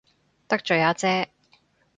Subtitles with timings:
[0.47, 1.29] 得罪阿姐